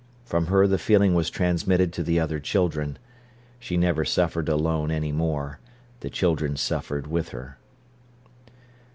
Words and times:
From 0.25 0.47
her 0.47 0.65
the 0.65 0.79
feeling 0.79 1.13
was 1.13 1.29
transmitted 1.29 1.93
to 1.93 2.01
the 2.01 2.19
other 2.19 2.39
children. 2.39 2.97
She 3.59 3.77
never 3.77 4.03
suffered 4.03 4.49
alone 4.49 4.89
any 4.89 5.11
more: 5.11 5.59
the 5.99 6.09
children 6.09 6.57
suffered 6.57 7.05
with 7.05 7.29
her. 7.29 7.59